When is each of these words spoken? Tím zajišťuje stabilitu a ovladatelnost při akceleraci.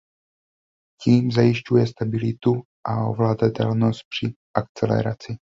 Tím 1.03 1.29
zajišťuje 1.31 1.87
stabilitu 1.87 2.53
a 2.89 3.05
ovladatelnost 3.05 4.01
při 4.09 4.33
akceleraci. 4.57 5.37